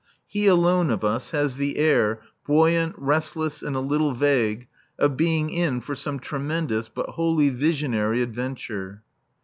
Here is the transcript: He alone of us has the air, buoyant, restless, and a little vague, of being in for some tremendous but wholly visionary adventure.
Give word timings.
He 0.25 0.47
alone 0.47 0.89
of 0.89 1.03
us 1.03 1.29
has 1.29 1.57
the 1.57 1.77
air, 1.77 2.21
buoyant, 2.47 2.95
restless, 2.97 3.61
and 3.61 3.75
a 3.75 3.79
little 3.79 4.13
vague, 4.15 4.67
of 4.97 5.15
being 5.15 5.51
in 5.51 5.79
for 5.79 5.93
some 5.93 6.17
tremendous 6.19 6.89
but 6.89 7.09
wholly 7.09 7.49
visionary 7.49 8.23
adventure. 8.23 9.03